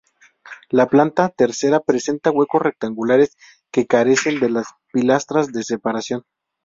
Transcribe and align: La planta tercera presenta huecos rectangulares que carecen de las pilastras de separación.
La 0.71 0.87
planta 0.89 1.29
tercera 1.29 1.79
presenta 1.79 2.31
huecos 2.31 2.59
rectangulares 2.59 3.37
que 3.71 3.85
carecen 3.85 4.39
de 4.39 4.49
las 4.49 4.65
pilastras 4.91 5.53
de 5.53 5.63
separación. 5.63 6.23